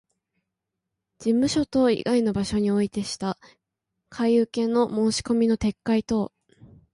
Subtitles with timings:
[1.19, 3.37] 事務所等以外の場所においてした
[4.09, 6.31] 買受けの申込みの撤回等